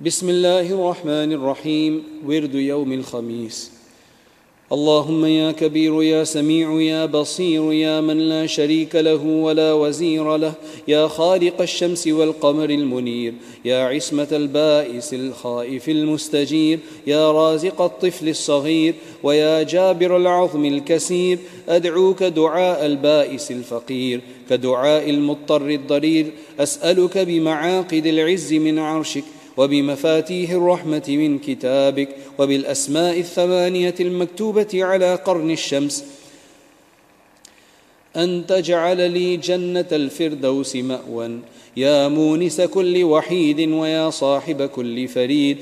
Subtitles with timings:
[0.00, 3.70] بسم الله الرحمن الرحيم ورد يوم الخميس
[4.72, 10.52] اللهم يا كبير يا سميع يا بصير يا من لا شريك له ولا وزير له
[10.88, 19.62] يا خالق الشمس والقمر المنير يا عصمة البائس الخائف المستجير يا رازق الطفل الصغير ويا
[19.62, 26.26] جابر العظم الكسير أدعوك دعاء البائس الفقير كدعاء المضطر الضرير
[26.60, 29.24] أسألك بمعاقد العز من عرشك
[29.56, 36.04] وبمفاتيح الرحمة من كتابك وبالأسماء الثمانية المكتوبة على قرن الشمس
[38.16, 41.38] أن تجعل لي جنة الفردوس مأوى
[41.76, 45.58] يا مونس كل وحيد ويا صاحب كل فريد.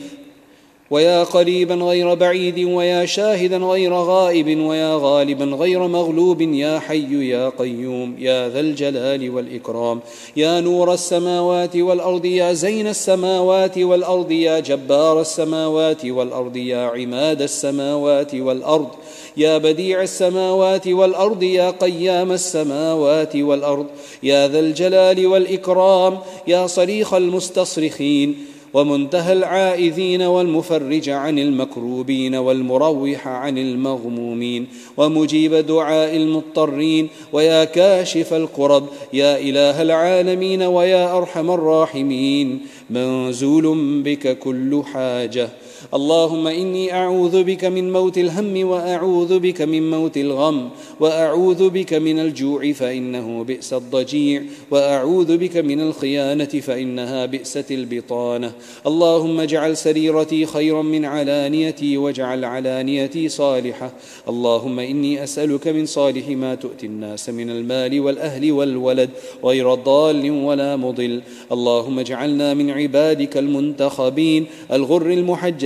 [0.94, 7.48] ويا قريبا غير بعيد ويا شاهدا غير غائب ويا غالبا غير مغلوب يا حي يا
[7.48, 10.00] قيوم يا ذا الجلال والإكرام
[10.36, 18.34] يا نور السماوات والأرض يا زين السماوات والأرض يا جبار السماوات والأرض يا عماد السماوات
[18.34, 18.88] والأرض
[19.36, 23.86] يا بديع السماوات والأرض يا قيام السماوات والأرض
[24.22, 34.66] يا ذا الجلال والإكرام يا صريخ المستصرخين ومنتهى العائذين والمفرج عن المكروبين والمروح عن المغمومين
[34.96, 44.82] ومجيب دعاء المضطرين ويا كاشف الكرب يا إله العالمين ويا أرحم الراحمين منزول بك كل
[44.92, 45.48] حاجة
[45.94, 52.18] اللهم إني أعوذ بك من موت الهم وأعوذ بك من موت الغم وأعوذ بك من
[52.18, 58.52] الجوع فإنه بئس الضجيع وأعوذ بك من الخيانة فإنها بئست البطانة
[58.86, 63.92] اللهم اجعل سريرتي خيرا من علانيتي واجعل علانيتي صالحة
[64.28, 69.10] اللهم إني أسألك من صالح ما تؤتي الناس من المال والأهل والولد
[69.44, 75.12] غير ضال ولا مضل اللهم اجعلنا من عبادك المنتخبين الغر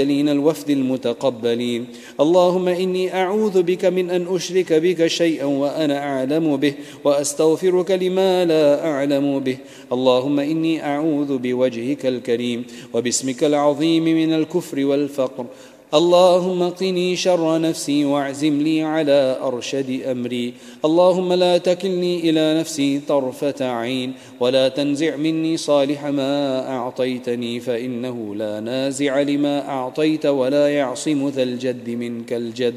[0.09, 1.87] المحجلين الوفد المتقبلين.
[2.21, 6.75] اللهم إني أعوذ بك من أن أشرك بك شيئا وأنا أعلم به
[7.05, 9.57] وأستغفرك لما لا أعلم به.
[9.93, 15.47] اللهم إني أعوذ بوجهك الكريم وباسمك العظيم من الكفر والفقر.
[15.95, 20.55] اللهم قني شر نفسي واعزم لي على أرشد أمري.
[20.85, 28.61] اللهم لا تكلني إلى نفسي طرفة عين ولا تنزع مني صالح ما أعطيتني فإنه لا
[28.61, 32.75] نازع لما أعطيت ولا يعصم ذا الجد منك الجد.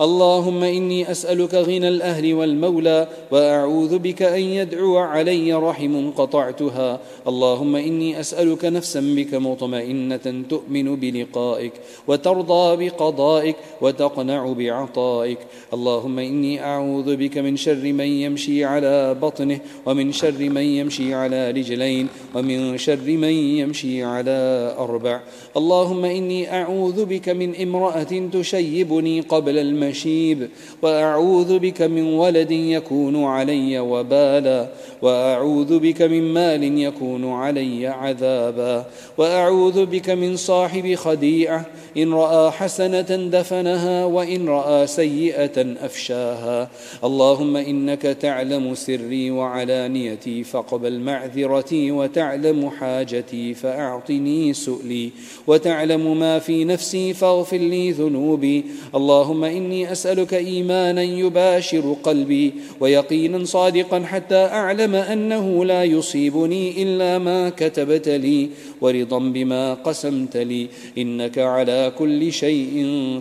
[0.00, 7.00] اللهم إني أسألك غنى الأهل والمولى وأعوذ بك أن يدعو علي رحم قطعتها.
[7.28, 11.72] اللهم إني أسألك نفسا بك مطمئنة تؤمن بلقائك
[12.08, 15.38] وترضى بقضائك وتقنع بعطائك.
[15.74, 21.50] اللهم إني أعوذ بك من شر من يمشي على بطنه ومن شر من يمشي على
[21.50, 24.38] رجلين ومن شر من يمشي على
[24.78, 25.20] أربع.
[25.56, 30.48] اللهم إني أعوذ بك من امرأة تشيبني قبل المشي مشيب
[30.82, 34.68] وأعوذ بك من ولد يكون علي وبالا.
[35.02, 38.86] وأعوذ بك من مال يكون علي عذابا.
[39.18, 41.66] وأعوذ بك من صاحب خديعة.
[41.96, 46.68] إن رأى حسنة دفنها وإن رأى سيئة أفشاها.
[47.04, 55.10] اللهم إنك تعلم سري وعلانيتي فاقبل معذرتي وتعلم حاجتي فأعطني سؤلي.
[55.46, 58.64] وتعلم ما في نفسي فاغفر لي ذنوبي.
[58.94, 67.18] اللهم إني إني أسألك إيمانا يباشر قلبي ويقينا صادقا حتى أعلم أنه لا يصيبني إلا
[67.18, 68.50] ما كتبت لي
[68.80, 70.68] ورضا بما قسمت لي
[70.98, 72.74] إنك على كل شيء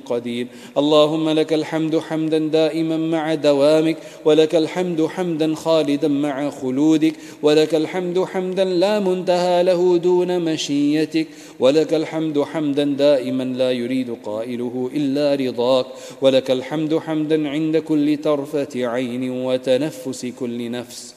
[0.06, 0.47] قدير
[0.78, 8.24] اللهم لك الحمد حمدا دائما مع دوامك ولك الحمد حمدا خالدا مع خلودك ولك الحمد
[8.24, 11.28] حمدا لا منتهى له دون مشيتك
[11.59, 15.85] ولك الحمد حمدا دائما لا يريد قائله إلا رضاك
[16.22, 21.16] ولك لك الحمد حمدا عند كل طرفة عين وتنفس كل نفس.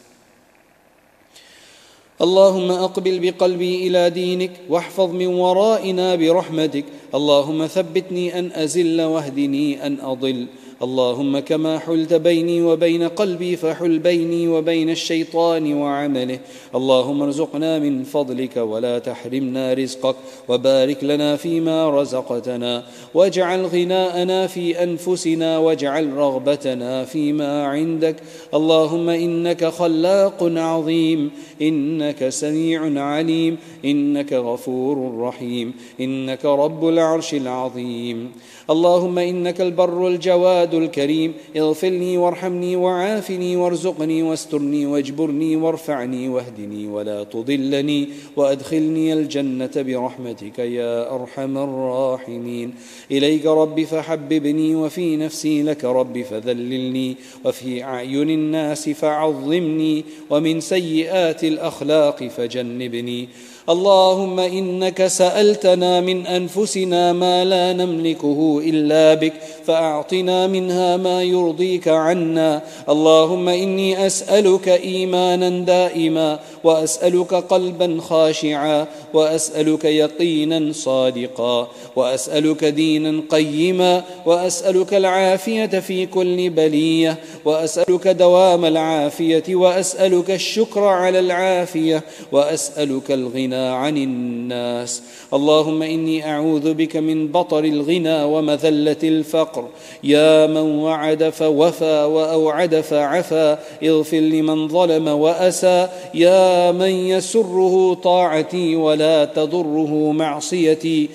[2.21, 6.85] اللهم أقبل بقلبي إلى دينك واحفظ من ورائنا برحمتك.
[7.15, 10.47] اللهم ثبتني أن أزل واهدني أن أضل.
[10.83, 16.39] اللهم كما حلت بيني وبين قلبي فحل بيني وبين الشيطان وعمله.
[16.75, 20.17] اللهم ارزقنا من فضلك ولا تحرمنا رزقك
[20.49, 22.85] وبارك لنا فيما رزقتنا.
[23.15, 28.17] واجعل غناءنا في أنفسنا واجعل رغبتنا فيما عندك.
[28.55, 31.31] اللهم إنك خلاق عظيم
[31.63, 38.33] إنك سميع عليم إنك غفور رحيم إنك رب العرش العظيم.
[38.71, 41.33] اللهم إنك البر الجواد الجواد الكريم.
[41.57, 51.15] اغفر لي وارحمني وعافني وارزقني واسترني واجبرني وارفعني واهدني ولا تضلني وأدخلني الجنة برحمتك يا
[51.15, 52.75] أرحم الراحمين.
[53.11, 62.25] إليك رب فحببني وفي نفسي لك رب فذللني وفي أعين الناس فعظمني ومن سيئات الأخلاق
[62.25, 63.29] فجنبني.
[63.69, 69.33] اللهم إنك سألتنا من أنفسنا ما لا نملكه إلا بك
[69.67, 72.63] فأعطنا منها ما يرضيك عنا.
[72.89, 84.95] اللهم إني أسألك إيمانا دائما وأسألك قلبا خاشعا وأسألك يقينا صادقا وأسألك دينا قيما وأسألك
[84.95, 92.03] العافية في كل بلية وأسألك دوام العافية وأسألك الشكر على العافية
[92.33, 95.03] وأسألك الغنى عن الناس.
[95.35, 99.69] اللهم إني أعوذ بك من بطر الغنى ومذلة الفقر.
[100.05, 103.59] يا من وعد فوفى وأوعد فعفى.
[103.85, 105.89] اغفر لمن ظلم وأسى.
[106.15, 111.09] يا من يسره طاعتي ولا تضره معصيتي.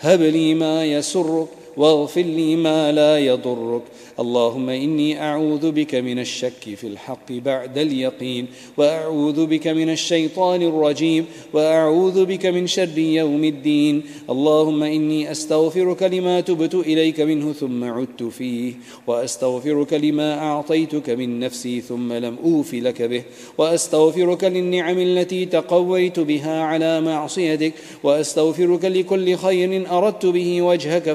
[0.00, 1.48] هب لي ما يسرك
[1.78, 3.82] واغفر لي ما لا يضرك.
[4.20, 8.46] اللهم إني أعوذ بك من الشك في الحق بعد اليقين
[8.76, 14.02] وأعوذ بك من الشيطان الرجيم وأعوذ بك من شر يوم الدين.
[14.30, 18.72] اللهم إني أستغفرك لما تبت إليك منه ثم عدت فيه
[19.06, 23.22] وأستغفرك لما أعطيتك من نفسي ثم لم أوف لك به
[23.58, 27.72] وأستغفرك للنعم التي تقويت بها على معصيتك
[28.02, 31.14] وأستغفرك لكل خير أردت به وجهك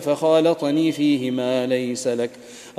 [0.54, 2.30] فخالطني فيه ما ليس لك.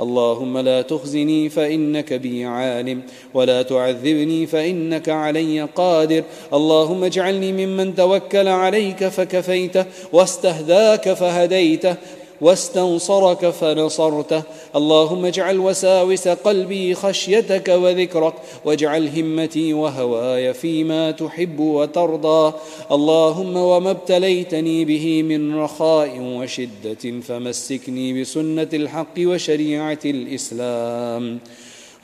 [0.01, 3.01] اللهم لا تخزني فإنك بي عالم
[3.33, 6.23] ولا تعذبني فإنك علي قادر.
[6.53, 11.95] اللهم اجعلني ممن توكل عليك فكفيته واستهداك فهديته.
[12.45, 14.43] واستنصرك فنصرته.
[14.75, 18.33] اللهم اجعل وساوس قلبي خشيتك وذكرك
[18.65, 22.53] واجعل همتي وهواي فيما تحب وترضى.
[22.91, 31.39] اللهم وما ابتليتني به من رخاء وشدة فمسكني بسنة الحق وشريعة الإسلام.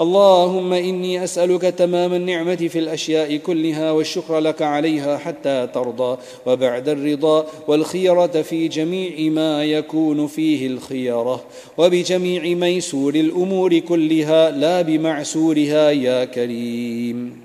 [0.01, 7.45] اللهم إني أسألك تمام النعمة في الأشياء كلها والشكر لك عليها حتى ترضى وبعد الرضا
[7.67, 11.43] والخيرة في جميع ما يكون فيه الخيرة
[11.77, 17.41] وبجميع ميسور الأمور كلها لا بمعسورها يا كريم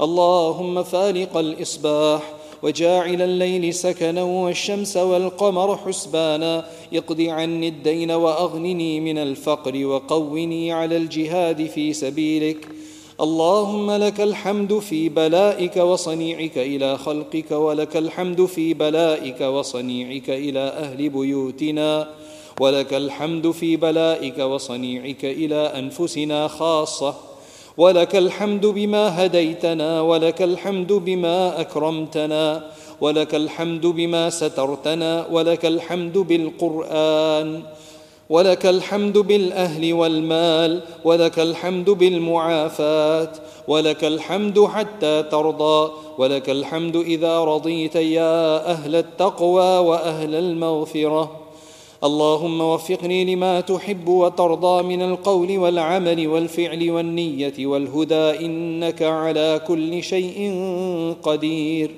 [0.00, 6.64] اللهم فالق الإصباح وجاعل الليل سكنا والشمس والقمر حسبانا.
[6.94, 12.68] اقض عني الدين وأغنني من الفقر وقوني على الجهاد في سبيلك.
[13.20, 21.08] اللهم لك الحمد في بلائك وصنيعك إلى خلقك ولك الحمد في بلائك وصنيعك إلى أهل
[21.08, 22.08] بيوتنا
[22.60, 27.27] ولك الحمد في بلائك وصنيعك إلى أنفسنا خاصة.
[27.78, 32.62] ولك الحمد بما هديتنا ولك الحمد بما أكرمتنا
[33.00, 37.62] ولك الحمد بما سترتنا ولك الحمد بالقرآن
[38.30, 43.32] ولك الحمد بالأهل والمال ولك الحمد بالمعافاه
[43.68, 51.47] ولك الحمد حتى ترضى ولك الحمد إذا رضيت يا أهل التقوى وأهل المغفرة.
[52.04, 60.54] اللهم وفقني لما تحب وترضى من القول والعمل والفعل والنية والهدى إنك على كل شيء
[61.22, 61.90] قدير.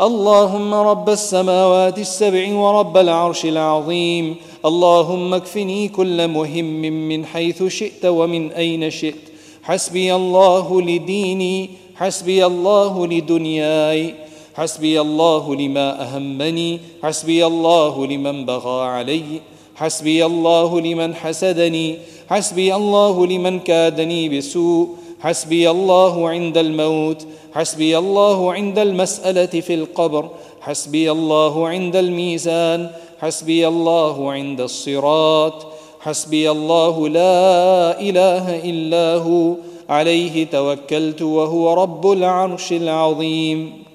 [0.00, 4.36] اللهم رب السماوات السبع ورب العرش العظيم.
[4.64, 9.24] اللهم اكفني كل مهم من حيث شئت ومن أين شئت.
[9.62, 14.14] حسبي الله لديني حسبي الله لدنياي.
[14.54, 19.40] حسبي الله لما أهمني حسبي الله لمن بغى علي
[19.76, 24.88] حسبي الله لمن حسدني حسبي الله لمن كادني بسوء
[25.20, 30.28] حسبي الله عند الموت حسبي الله عند المسألة في القبر
[30.60, 32.90] حسبي الله عند الميزان
[33.20, 35.66] حسبي الله عند الصراط
[36.00, 39.54] حسبي الله لا إله إلا هو
[39.88, 43.89] عليه توكلت وهو رب العرش العظيم.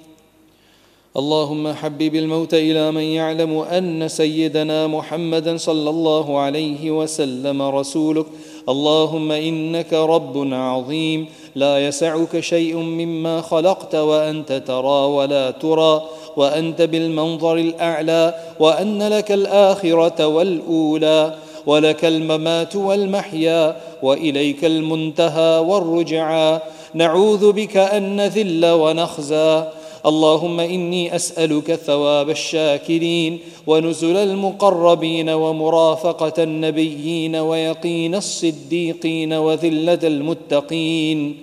[1.17, 8.25] اللهم حبب الموت إلى من يعلم أن سيدنا محمدا صلى الله عليه وسلم رسولك.
[8.69, 11.25] اللهم إنك رب عظيم.
[11.55, 16.01] لا يسعك شيء مما خلقت وأنت ترى ولا ترى.
[16.37, 18.35] وأنت بالمنظر الأعلى.
[18.59, 21.35] وأن لك الآخرة والأولى.
[21.65, 23.75] ولك الممات والمحيا.
[24.03, 26.59] وإليك المنتهى والرجعى.
[26.93, 29.63] نعوذ بك أن نذل ونخزى.
[30.05, 41.37] اللهم إني أسألك ثواب الشاكرين ونزل المقربين ومرافقة النبيين ويقين الصديقين وذلة المتقين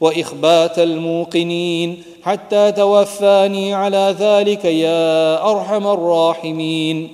[0.00, 7.08] وإخبات الموقنين حتى توفاني على ذلك يا أرحم الراحمين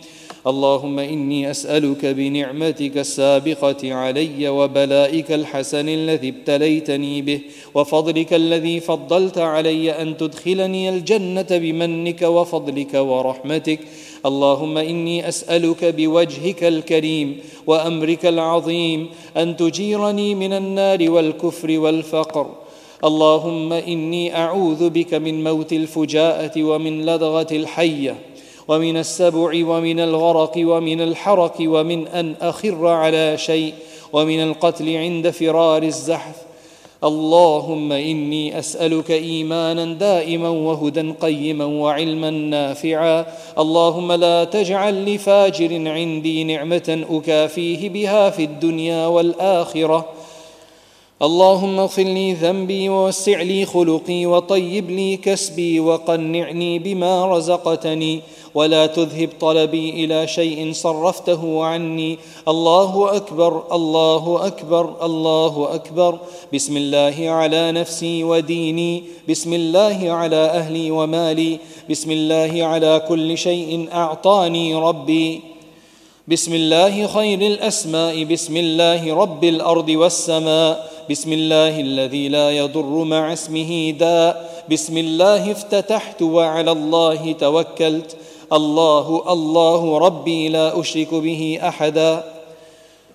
[0.47, 7.41] اللهم إني أسألك بنعمتك السابقة علي وبلائك الحسن الذي ابتليتني به
[7.75, 13.81] وفضلك الذي فضلت علي أن تدخلني الجنة بمنك وفضلك ورحمتك.
[14.27, 22.47] اللهم إني أسألك بوجهك الكريم وأمرك العظيم أن تجيرني من النار والكفر والفقر.
[23.05, 28.34] اللهم إني أعوذ بك من موت الفجاءة ومن لدغه الحية.
[28.69, 33.75] ومن السبع ومن الغرق ومن الحرق ومن أن أخر على شيء
[34.13, 36.37] ومن القتل عند فرار الزحف.
[37.05, 43.27] اللهم إني أسألك إيمانا دائما وهدى قيما وعلما نافعا.
[43.59, 50.09] اللهم لا تجعل لفاجر عندي نعمة أكافيه بها في الدنيا والآخرة.
[51.23, 58.21] اللهم اغفر لي ذنبي ووسع لي خلقي وطيب لي كسبي وقنعني بما رزقتني.
[58.55, 62.19] ولا تذهب طلبي إلى شيء صرفته عني.
[62.49, 66.19] الله أكبر الله أكبر الله أكبر.
[66.55, 69.05] بسم الله على نفسي وديني.
[69.29, 71.59] بسم الله على أهلي ومالي.
[71.91, 75.41] بسم الله على كل شيء أعطاني ربي.
[76.29, 78.25] بسم الله خير الأسماء.
[78.25, 80.91] بسم الله رب الأرض والسماء.
[81.11, 84.65] بسم الله الذي لا يضر مع اسمه داء.
[84.71, 88.17] بسم الله افتتحت وعلى الله توكلت.
[88.53, 92.25] الله الله ربي لا أشرك به أحدا.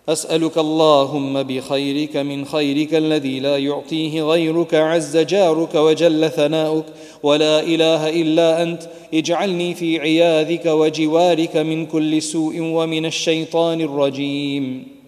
[0.10, 6.86] أسألك اللهم بخيرك من خيرك الذي لا يعطيه غيرك عز جارك وجل ثناؤك.
[7.24, 8.84] ولا إله إلا أنت
[9.14, 14.99] اجعلني في عياذك وجوارك من كل سوء ومن الشيطان الرجيم.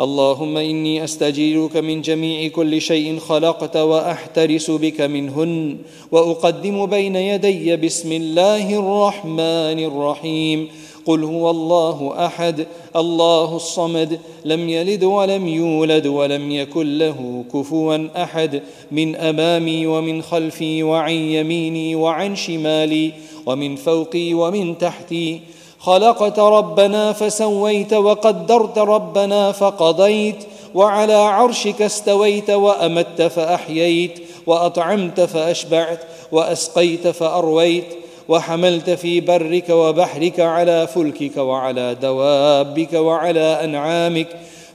[0.00, 5.78] اللهم إني أستجيرك من جميع كل شيء خلقت وأحترس بك منهن
[6.12, 10.68] وأقدم بين يدي بسم الله الرحمن الرحيم.
[11.06, 18.62] قل هو الله أحد الله الصمد لم يلد ولم يولد ولم يكن له كفوا أحد
[18.92, 23.12] من أمامي ومن خلفي وعن يميني وعن شمالي
[23.46, 25.40] ومن فوقي ومن تحتي.
[25.78, 30.44] خلقت ربنا فسويت وقدرت ربنا فقضيت
[30.74, 36.00] وعلى عرشك استويت وأمت فأحييت وأطعمت فأشبعت
[36.32, 37.84] وأسقيت فأرويت
[38.28, 44.28] وحملت في برك وبحرك على فلكك وعلى دوابك وعلى أنعامك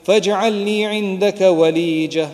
[0.03, 2.29] فاجعل لي عندك وليجة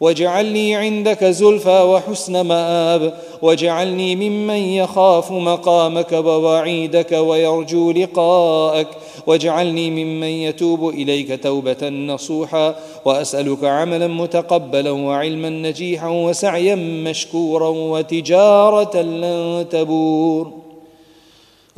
[0.00, 8.88] واجعل لي عندك زلفى وحسن مآب واجعلني ممن يخاف مقامك ووعيدك ويرجو لقاءك.
[9.26, 12.76] واجعلني ممن يتوب إليك توبة نصوحا.
[13.04, 20.52] وأسألك عملا متقبلا وعلما نجيحا وسعيا مشكورا وتجارة لن تبور.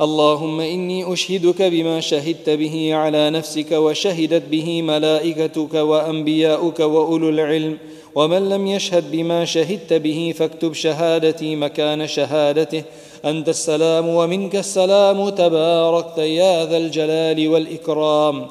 [0.01, 7.77] اللهم إني أشهدك بما شهدت به على نفسك وشهدت به ملائكتك وأنبياؤك وأولو العلم.
[8.15, 12.83] ومن لم يشهد بما شهدت به فاكتب شهادتي مكان شهادته.
[13.25, 15.29] أنت السلام ومنك السلام.
[15.29, 18.47] تباركت يا ذا الجلال والإكرام.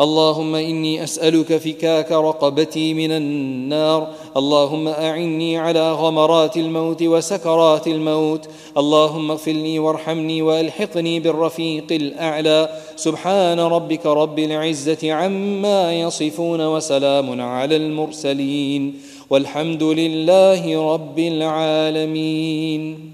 [0.00, 4.08] اللهم إني أسألك فكاك رقبتي من النار.
[4.36, 8.48] اللهم أعني على غمرات الموت وسكرات الموت.
[8.78, 12.68] اللهم اغفر لي وارحمني وألحقني بالرفيق الأعلى.
[12.96, 19.00] سبحان ربك رب العزة عما يصفون وسلام على المرسلين.
[19.30, 23.12] والحمد لله رب العالمين.